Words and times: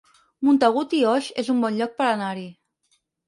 Montagut 0.47 0.95
i 0.99 1.01
Oix 1.09 1.27
es 1.43 1.53
un 1.55 1.61
bon 1.65 1.77
lloc 1.81 1.93
per 2.01 2.09
anar-hi 2.13 2.47